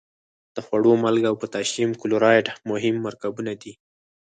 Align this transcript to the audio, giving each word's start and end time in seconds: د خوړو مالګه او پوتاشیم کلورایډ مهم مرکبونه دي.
د 0.55 0.57
خوړو 0.65 0.91
مالګه 1.03 1.27
او 1.29 1.35
پوتاشیم 1.41 1.89
کلورایډ 2.01 2.45
مهم 2.71 2.95
مرکبونه 3.05 3.51
دي. 3.61 3.73